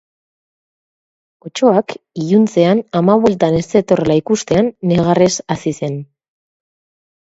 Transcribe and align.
Otsoak, 1.49 1.95
iluntzean 2.23 2.83
ama 3.03 3.19
bueltan 3.27 3.61
ez 3.61 3.63
zetorrela 3.69 4.19
ikustean, 4.25 4.75
negarrez 4.97 5.33
hasi 5.47 5.81
zen. 5.83 6.05